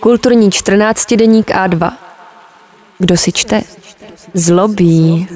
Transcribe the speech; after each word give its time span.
Kulturní 0.00 0.50
14 0.50 1.14
deník 1.14 1.50
A2. 1.50 1.96
Kdo 2.98 3.16
si 3.16 3.32
čte? 3.32 3.62
Zlobí. 4.34 5.28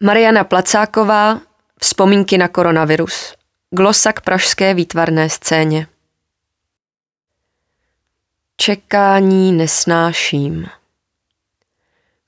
Mariana 0.00 0.44
Placáková, 0.44 1.40
Vzpomínky 1.80 2.38
na 2.38 2.48
koronavirus. 2.48 3.34
Glosa 3.70 4.12
k 4.12 4.20
pražské 4.20 4.74
výtvarné 4.74 5.30
scéně. 5.30 5.86
Čekání 8.56 9.52
nesnáším. 9.52 10.66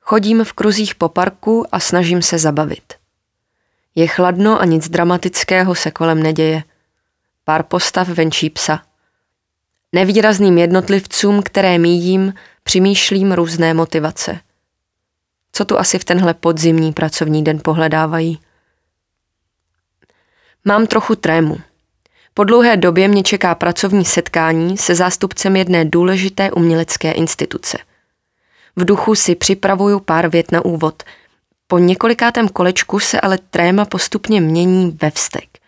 Chodím 0.01 0.45
v 0.45 0.53
kruzích 0.53 0.95
po 0.95 1.09
parku 1.09 1.67
a 1.73 1.81
snažím 1.81 2.23
se 2.23 2.39
zabavit. 2.39 3.00
Je 4.01 4.07
chladno 4.07 4.61
a 4.61 4.65
nic 4.65 4.89
dramatického 4.89 5.75
se 5.75 5.91
kolem 5.91 6.23
neděje. 6.23 6.63
Pár 7.45 7.63
postav 7.63 8.09
venčí 8.09 8.51
psa. 8.51 8.83
Nevýrazným 9.93 10.59
jednotlivcům, 10.59 11.43
které 11.43 11.79
míjím, 11.79 12.35
přimýšlím 12.63 13.33
různé 13.33 13.75
motivace. 13.75 14.41
Co 15.53 15.65
tu 15.65 15.79
asi 15.79 15.99
v 15.99 16.05
tenhle 16.05 16.35
podzimní 16.35 16.93
pracovní 16.93 17.45
den 17.45 17.61
pohledávají? 17.65 18.41
Mám 20.65 20.87
trochu 20.87 21.17
trému. 21.17 21.61
Po 22.35 22.45
dlouhé 22.45 22.77
době 22.77 23.09
mě 23.09 23.23
čeká 23.23 23.55
pracovní 23.55 24.05
setkání 24.05 24.79
se 24.79 24.95
zástupcem 24.95 25.57
jedné 25.57 25.85
důležité 25.85 26.51
umělecké 26.53 27.13
instituce. 27.13 27.79
V 28.77 28.85
duchu 28.85 29.15
si 29.15 29.35
připravuju 29.35 30.01
pár 30.01 30.29
vět 30.29 30.53
na 30.53 30.65
úvod. 30.65 31.03
Po 31.71 31.79
několikátém 31.79 32.49
kolečku 32.49 33.01
se 33.01 33.21
ale 33.21 33.39
tréma 33.39 33.85
postupně 33.85 34.41
mění 34.41 34.99
ve 35.03 35.11
vztek. 35.11 35.59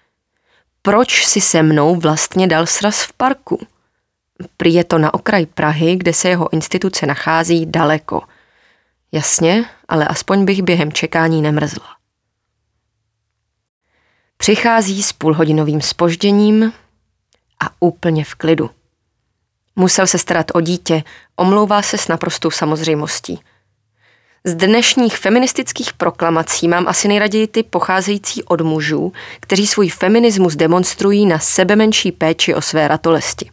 Proč 0.82 1.26
si 1.26 1.40
se 1.40 1.62
mnou 1.62 1.96
vlastně 1.96 2.46
dal 2.46 2.66
sraz 2.66 3.02
v 3.02 3.12
parku? 3.12 3.66
Prý 4.56 4.74
je 4.74 4.84
to 4.84 4.98
na 4.98 5.14
okraj 5.14 5.46
Prahy, 5.46 5.96
kde 5.96 6.12
se 6.12 6.28
jeho 6.28 6.52
instituce 6.52 7.06
nachází 7.06 7.66
daleko. 7.66 8.22
Jasně, 9.12 9.64
ale 9.88 10.08
aspoň 10.08 10.44
bych 10.44 10.62
během 10.62 10.92
čekání 10.92 11.42
nemrzla. 11.42 11.86
Přichází 14.36 15.02
s 15.02 15.12
půlhodinovým 15.12 15.80
spožděním 15.80 16.72
a 17.60 17.70
úplně 17.80 18.24
v 18.24 18.34
klidu. 18.34 18.70
Musel 19.76 20.06
se 20.06 20.18
starat 20.18 20.46
o 20.54 20.60
dítě, 20.60 21.02
omlouvá 21.36 21.82
se 21.82 21.98
s 21.98 22.08
naprostou 22.08 22.50
samozřejmostí. 22.50 23.40
Z 24.44 24.54
dnešních 24.54 25.18
feministických 25.18 25.92
proklamací 25.92 26.68
mám 26.68 26.88
asi 26.88 27.08
nejraději 27.08 27.46
ty 27.46 27.62
pocházející 27.62 28.42
od 28.42 28.60
mužů, 28.60 29.12
kteří 29.40 29.66
svůj 29.66 29.88
feminismus 29.88 30.56
demonstrují 30.56 31.26
na 31.26 31.38
sebemenší 31.38 32.12
péči 32.12 32.54
o 32.54 32.60
své 32.60 32.88
ratolesti. 32.88 33.50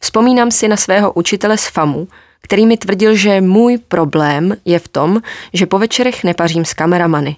Vzpomínám 0.00 0.50
si 0.50 0.68
na 0.68 0.76
svého 0.76 1.12
učitele 1.12 1.58
z 1.58 1.66
FAMu, 1.68 2.08
který 2.40 2.66
mi 2.66 2.76
tvrdil, 2.76 3.14
že 3.14 3.40
můj 3.40 3.78
problém 3.78 4.56
je 4.64 4.78
v 4.78 4.88
tom, 4.88 5.20
že 5.52 5.66
po 5.66 5.78
večerech 5.78 6.24
nepařím 6.24 6.64
s 6.64 6.74
kameramany. 6.74 7.36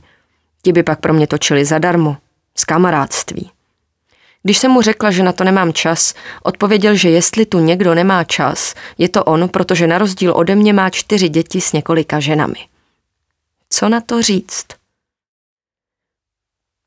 Ti 0.62 0.72
by 0.72 0.82
pak 0.82 1.00
pro 1.00 1.14
mě 1.14 1.26
točili 1.26 1.64
zadarmo, 1.64 2.16
z 2.56 2.64
kamarádství. 2.64 3.50
Když 4.42 4.58
jsem 4.58 4.70
mu 4.70 4.82
řekla, 4.82 5.10
že 5.10 5.22
na 5.22 5.32
to 5.32 5.44
nemám 5.44 5.72
čas, 5.72 6.14
odpověděl, 6.42 6.94
že 6.96 7.10
jestli 7.10 7.46
tu 7.46 7.58
někdo 7.58 7.94
nemá 7.94 8.24
čas, 8.24 8.74
je 8.98 9.08
to 9.08 9.24
on, 9.24 9.48
protože 9.48 9.86
na 9.86 9.98
rozdíl 9.98 10.32
ode 10.36 10.54
mě 10.54 10.72
má 10.72 10.90
čtyři 10.90 11.28
děti 11.28 11.60
s 11.60 11.72
několika 11.72 12.20
ženami. 12.20 12.68
Co 13.70 13.88
na 13.88 14.00
to 14.00 14.22
říct? 14.22 14.66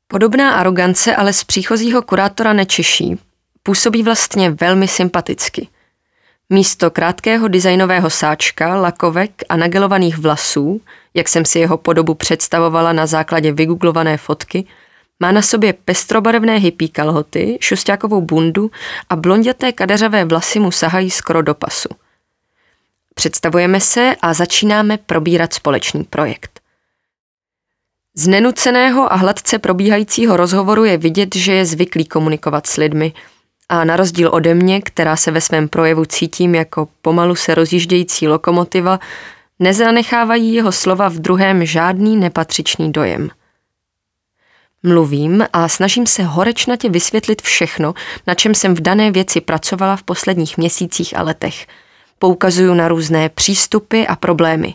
Podobná 0.08 0.54
arogance 0.54 1.16
ale 1.16 1.32
z 1.32 1.44
příchozího 1.44 2.02
kurátora 2.02 2.52
nečiší. 2.52 3.18
Působí 3.62 4.02
vlastně 4.02 4.50
velmi 4.50 4.88
sympaticky. 4.88 5.68
Místo 6.50 6.90
krátkého 6.90 7.48
designového 7.48 8.10
sáčka, 8.10 8.76
lakovek 8.76 9.30
a 9.48 9.56
nagelovaných 9.56 10.18
vlasů, 10.18 10.80
jak 11.14 11.28
jsem 11.28 11.44
si 11.44 11.58
jeho 11.58 11.78
podobu 11.78 12.14
představovala 12.14 12.92
na 12.92 13.06
základě 13.06 13.52
vygooglované 13.52 14.16
fotky, 14.16 14.66
má 15.20 15.32
na 15.32 15.42
sobě 15.42 15.72
pestrobarevné 15.72 16.56
hippie 16.56 16.88
kalhoty, 16.88 17.58
šustákovou 17.60 18.20
bundu 18.20 18.70
a 19.08 19.16
blonděté 19.16 19.72
kadeřavé 19.72 20.24
vlasy 20.24 20.60
mu 20.60 20.70
sahají 20.70 21.10
skoro 21.10 21.42
do 21.42 21.54
pasu. 21.54 21.88
Představujeme 23.14 23.80
se 23.80 24.16
a 24.22 24.34
začínáme 24.34 24.98
probírat 24.98 25.52
společný 25.52 26.04
projekt. 26.04 26.60
Z 28.14 28.26
nenuceného 28.26 29.12
a 29.12 29.16
hladce 29.16 29.58
probíhajícího 29.58 30.36
rozhovoru 30.36 30.84
je 30.84 30.98
vidět, 30.98 31.34
že 31.34 31.52
je 31.52 31.66
zvyklý 31.66 32.04
komunikovat 32.04 32.66
s 32.66 32.76
lidmi 32.76 33.12
a 33.68 33.84
na 33.84 33.96
rozdíl 33.96 34.30
ode 34.32 34.54
mě, 34.54 34.80
která 34.80 35.16
se 35.16 35.30
ve 35.30 35.40
svém 35.40 35.68
projevu 35.68 36.04
cítím 36.04 36.54
jako 36.54 36.88
pomalu 37.02 37.34
se 37.34 37.54
rozjíždějící 37.54 38.28
lokomotiva, 38.28 39.00
nezanechávají 39.58 40.54
jeho 40.54 40.72
slova 40.72 41.08
v 41.08 41.14
druhém 41.14 41.66
žádný 41.66 42.16
nepatřičný 42.16 42.92
dojem– 42.92 43.30
Mluvím 44.86 45.44
a 45.52 45.68
snažím 45.68 46.06
se 46.06 46.22
horečnatě 46.22 46.88
vysvětlit 46.88 47.42
všechno, 47.42 47.94
na 48.26 48.34
čem 48.34 48.54
jsem 48.54 48.74
v 48.74 48.80
dané 48.80 49.10
věci 49.10 49.40
pracovala 49.40 49.96
v 49.96 50.02
posledních 50.02 50.58
měsících 50.58 51.16
a 51.16 51.22
letech. 51.22 51.66
Poukazuju 52.18 52.74
na 52.74 52.88
různé 52.88 53.28
přístupy 53.28 54.04
a 54.08 54.16
problémy. 54.16 54.74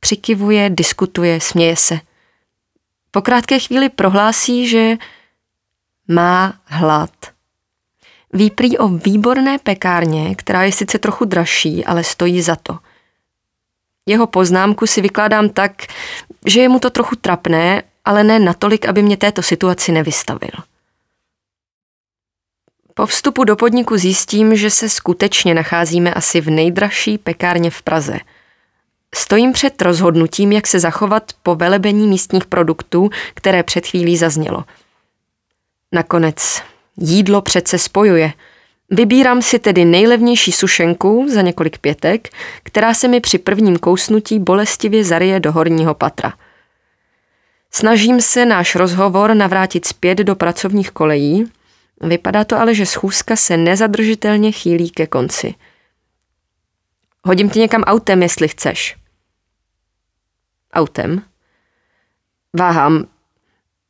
Přikivuje, 0.00 0.70
diskutuje, 0.70 1.40
směje 1.40 1.76
se. 1.76 2.00
Po 3.10 3.22
krátké 3.22 3.58
chvíli 3.58 3.88
prohlásí, 3.88 4.68
že 4.68 4.96
má 6.08 6.54
hlad. 6.64 7.10
Výprý 8.32 8.78
o 8.78 8.88
výborné 8.88 9.58
pekárně, 9.58 10.34
která 10.34 10.62
je 10.62 10.72
sice 10.72 10.98
trochu 10.98 11.24
dražší, 11.24 11.84
ale 11.84 12.04
stojí 12.04 12.42
za 12.42 12.56
to. 12.56 12.78
Jeho 14.06 14.26
poznámku 14.26 14.86
si 14.86 15.00
vykládám 15.00 15.48
tak, 15.48 15.72
že 16.46 16.60
je 16.60 16.68
mu 16.68 16.78
to 16.78 16.90
trochu 16.90 17.16
trapné 17.16 17.82
ale 18.08 18.24
ne 18.24 18.38
natolik, 18.38 18.86
aby 18.86 19.02
mě 19.02 19.16
této 19.16 19.42
situaci 19.42 19.92
nevystavil. 19.92 20.50
Po 22.94 23.06
vstupu 23.06 23.44
do 23.44 23.56
podniku 23.56 23.96
zjistím, 23.96 24.56
že 24.56 24.70
se 24.70 24.88
skutečně 24.88 25.54
nacházíme 25.54 26.14
asi 26.14 26.40
v 26.40 26.50
nejdražší 26.50 27.18
pekárně 27.18 27.70
v 27.70 27.82
Praze. 27.82 28.18
Stojím 29.14 29.52
před 29.52 29.82
rozhodnutím, 29.82 30.52
jak 30.52 30.66
se 30.66 30.80
zachovat 30.80 31.32
po 31.42 31.54
velebení 31.54 32.08
místních 32.08 32.46
produktů, 32.46 33.10
které 33.34 33.62
před 33.62 33.86
chvílí 33.86 34.16
zaznělo. 34.16 34.64
Nakonec, 35.92 36.62
jídlo 36.96 37.42
přece 37.42 37.78
spojuje. 37.78 38.32
Vybírám 38.90 39.42
si 39.42 39.58
tedy 39.58 39.84
nejlevnější 39.84 40.52
sušenku 40.52 41.26
za 41.30 41.42
několik 41.42 41.78
pětek, 41.78 42.28
která 42.62 42.94
se 42.94 43.08
mi 43.08 43.20
při 43.20 43.38
prvním 43.38 43.78
kousnutí 43.78 44.38
bolestivě 44.38 45.04
zaryje 45.04 45.40
do 45.40 45.52
horního 45.52 45.94
patra– 45.94 46.32
Snažím 47.70 48.20
se 48.20 48.46
náš 48.46 48.74
rozhovor 48.74 49.34
navrátit 49.34 49.86
zpět 49.86 50.18
do 50.18 50.36
pracovních 50.36 50.90
kolejí, 50.90 51.52
vypadá 52.00 52.44
to 52.44 52.58
ale, 52.58 52.74
že 52.74 52.86
schůzka 52.86 53.36
se 53.36 53.56
nezadržitelně 53.56 54.52
chýlí 54.52 54.90
ke 54.90 55.06
konci. 55.06 55.54
Hodím 57.24 57.50
ti 57.50 57.58
někam 57.58 57.82
autem, 57.82 58.22
jestli 58.22 58.48
chceš. 58.48 58.96
Autem? 60.72 61.22
Váhám. 62.58 63.06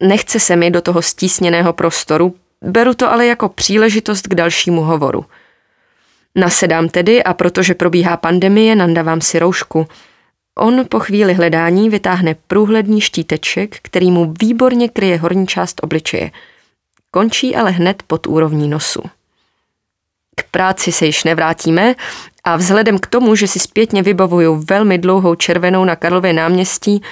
Nechce 0.03 0.41
se 0.41 0.57
mi 0.57 0.71
do 0.71 0.81
toho 0.81 1.03
stísněného 1.03 1.73
prostoru, 1.73 2.37
beru 2.63 2.95
to 2.95 3.13
ale 3.13 3.27
jako 3.27 3.49
příležitost 3.49 4.27
k 4.27 4.35
dalšímu 4.35 4.83
hovoru. 4.83 5.27
Nasedám 6.35 6.89
tedy 6.89 7.25
a 7.25 7.35
protože 7.35 7.75
probíhá 7.75 8.17
pandemie, 8.17 8.77
nandavám 8.77 9.21
si 9.21 9.39
roušku– 9.39 9.89
On 10.61 10.85
po 10.89 11.01
chvíli 11.01 11.35
hledání 11.35 11.91
vytáhne 11.91 12.37
průhledný 12.47 13.01
štíteček, 13.01 13.79
který 13.83 14.11
mu 14.11 14.35
výborně 14.41 14.89
kryje 14.89 15.19
horní 15.19 15.47
část 15.47 15.81
obličeje. 15.83 16.31
Končí 17.11 17.57
ale 17.57 17.71
hned 17.71 18.03
pod 18.07 18.27
úrovní 18.27 18.69
nosu. 18.69 19.03
K 20.37 20.43
práci 20.51 20.93
se 20.93 21.07
již 21.07 21.25
nevrátíme 21.25 21.95
a 22.45 22.57
vzhledem 22.57 22.99
k 22.99 23.07
tomu, 23.07 23.35
že 23.35 23.49
si 23.49 23.59
zpětně 23.59 24.03
vybavuju 24.03 24.65
velmi 24.71 24.99
dlouhou 24.99 25.35
červenou 25.35 25.85
na 25.85 25.97
Karlově 25.97 26.33
náměstí, 26.33 27.03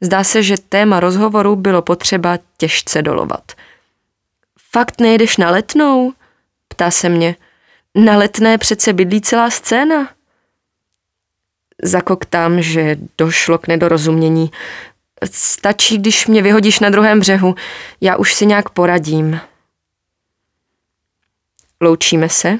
zdá 0.00 0.24
se, 0.24 0.42
že 0.42 0.54
téma 0.68 1.00
rozhovoru 1.00 1.56
bylo 1.56 1.82
potřeba 1.82 2.38
těžce 2.56 3.02
dolovat. 3.02 3.52
Fakt 4.70 5.00
nejedeš 5.00 5.36
na 5.36 5.50
letnou? 5.50 6.12
Ptá 6.68 6.90
se 6.90 7.08
mě. 7.08 7.36
Na 7.94 8.16
letné 8.16 8.58
přece 8.58 8.92
bydlí 8.92 9.20
celá 9.20 9.50
scéna 9.50 10.08
zakoktám, 11.82 12.62
že 12.62 12.96
došlo 13.18 13.58
k 13.58 13.66
nedorozumění. 13.68 14.50
Stačí, 15.32 15.98
když 15.98 16.26
mě 16.26 16.42
vyhodíš 16.42 16.80
na 16.80 16.90
druhém 16.90 17.20
břehu. 17.20 17.54
Já 18.00 18.16
už 18.16 18.34
si 18.34 18.46
nějak 18.46 18.70
poradím. 18.70 19.40
Loučíme 21.80 22.28
se. 22.28 22.58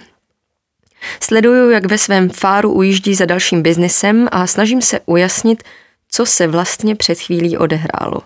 Sleduju, 1.22 1.70
jak 1.70 1.86
ve 1.86 1.98
svém 1.98 2.30
fáru 2.30 2.72
ujíždí 2.72 3.14
za 3.14 3.26
dalším 3.26 3.62
biznesem 3.62 4.28
a 4.32 4.46
snažím 4.46 4.82
se 4.82 5.00
ujasnit, 5.06 5.62
co 6.08 6.26
se 6.26 6.46
vlastně 6.46 6.96
před 6.96 7.20
chvílí 7.20 7.58
odehrálo. 7.58 8.22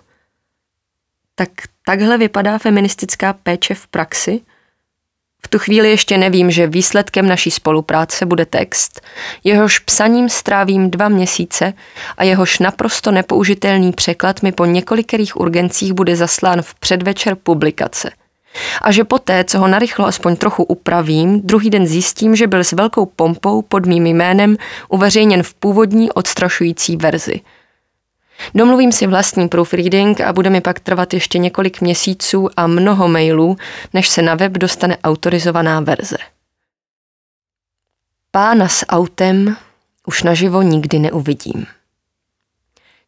Tak 1.35 1.49
takhle 1.85 2.17
vypadá 2.17 2.57
feministická 2.57 3.33
péče 3.33 3.75
v 3.75 3.87
praxi? 3.87 4.41
V 5.45 5.47
tu 5.47 5.59
chvíli 5.59 5.89
ještě 5.89 6.17
nevím, 6.17 6.51
že 6.51 6.67
výsledkem 6.67 7.27
naší 7.27 7.51
spolupráce 7.51 8.25
bude 8.25 8.45
text, 8.45 9.01
jehož 9.43 9.79
psaním 9.79 10.29
strávím 10.29 10.91
dva 10.91 11.09
měsíce 11.09 11.73
a 12.17 12.23
jehož 12.23 12.59
naprosto 12.59 13.11
nepoužitelný 13.11 13.91
překlad 13.91 14.43
mi 14.43 14.51
po 14.51 14.65
několikerých 14.65 15.39
urgencích 15.39 15.93
bude 15.93 16.15
zaslán 16.15 16.61
v 16.61 16.75
předvečer 16.75 17.35
publikace. 17.43 18.11
A 18.81 18.91
že 18.91 19.03
poté, 19.03 19.43
co 19.43 19.59
ho 19.59 19.67
narychlo 19.67 20.05
aspoň 20.05 20.35
trochu 20.35 20.63
upravím, 20.63 21.41
druhý 21.41 21.69
den 21.69 21.87
zjistím, 21.87 22.35
že 22.35 22.47
byl 22.47 22.63
s 22.63 22.71
velkou 22.71 23.05
pompou 23.05 23.61
pod 23.61 23.85
mým 23.85 24.05
jménem 24.05 24.57
uveřejněn 24.89 25.43
v 25.43 25.53
původní 25.53 26.11
odstrašující 26.11 26.97
verzi– 26.97 27.41
Domluvím 28.55 28.91
si 28.91 29.07
vlastní 29.07 29.47
proofreading 29.47 30.21
a 30.21 30.33
bude 30.33 30.49
mi 30.49 30.61
pak 30.61 30.79
trvat 30.79 31.13
ještě 31.13 31.37
několik 31.37 31.81
měsíců 31.81 32.49
a 32.57 32.67
mnoho 32.67 33.07
mailů, 33.07 33.57
než 33.93 34.09
se 34.09 34.21
na 34.21 34.35
web 34.35 34.51
dostane 34.51 34.97
autorizovaná 35.03 35.79
verze. 35.79 36.17
Pána 38.31 38.67
s 38.67 38.85
autem 38.85 39.55
už 40.07 40.23
naživo 40.23 40.61
nikdy 40.61 40.99
neuvidím. 40.99 41.65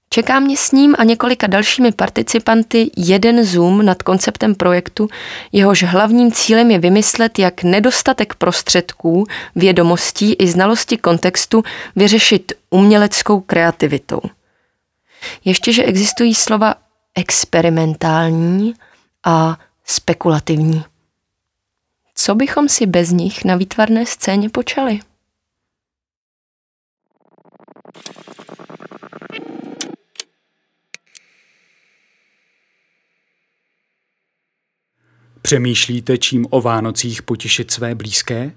Čeká 0.10 0.40
mě 0.40 0.58
s 0.58 0.72
ním 0.72 0.96
a 0.98 1.04
několika 1.04 1.48
dalšími 1.48 1.92
participanty 1.92 2.92
jeden 2.98 3.44
zoom 3.44 3.86
nad 3.86 4.04
konceptem 4.04 4.56
projektu, 4.56 5.10
jehož 5.52 5.84
hlavním 5.84 6.32
cílem 6.32 6.72
je 6.72 6.80
vymyslet, 6.80 7.40
jak 7.40 7.64
nedostatek 7.64 8.36
prostředků, 8.36 9.26
vědomostí 9.56 10.34
i 10.34 10.48
znalosti 10.48 10.98
kontextu 10.98 11.64
vyřešit 11.96 12.54
uměleckou 12.70 13.40
kreativitou– 13.40 14.22
ještě, 15.46 15.74
že 15.74 15.84
existují 15.84 16.36
slova 16.36 16.76
experimentální 17.16 18.74
a 19.24 19.60
spekulativní. 19.86 20.84
Co 22.16 22.36
bychom 22.36 22.70
si 22.70 22.86
bez 22.86 23.12
nich 23.12 23.46
na 23.46 23.56
výtvarné 23.56 24.06
scéně 24.06 24.50
počali? 24.50 25.00
Přemýšlíte, 35.42 36.18
čím 36.18 36.48
o 36.50 36.62
Vánocích 36.62 37.24
potěšit 37.24 37.72
své 37.72 37.96
blízké? 37.96 38.52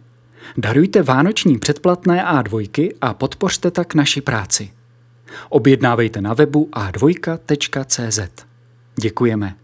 Darujte 0.57 1.03
vánoční 1.03 1.59
předplatné 1.59 2.25
A2 2.25 2.95
a 3.01 3.15
podpořte 3.15 3.71
tak 3.71 3.95
naši 3.95 4.21
práci. 4.21 4.78
Objednávejte 5.49 6.21
na 6.21 6.35
webu 6.35 6.69
a2.cz. 6.73 8.21
Děkujeme. 8.97 9.55